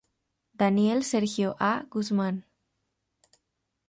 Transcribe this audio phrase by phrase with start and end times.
[0.55, 1.85] Daniel Sergio A.
[1.91, 2.43] Guzmán.